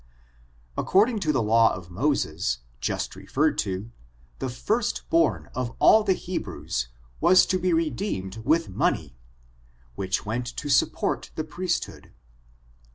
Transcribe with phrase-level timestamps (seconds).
[0.75, 3.91] According to the law of Moses, just referred to,
[4.39, 6.87] the first bom of all the Hebrews
[7.19, 9.15] was to be redeemed with money,
[9.93, 12.11] which went to support the priesthood.